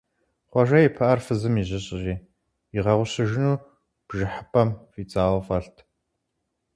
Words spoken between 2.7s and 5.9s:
игъэгъущыжыну бжыхьыпэм фӀидзауэ фӀэлът.